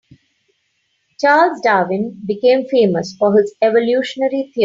Charles 1.19 1.61
Darwin 1.61 2.19
became 2.25 2.65
famous 2.67 3.13
for 3.15 3.37
his 3.39 3.53
evolutionary 3.61 4.49
theory. 4.51 4.59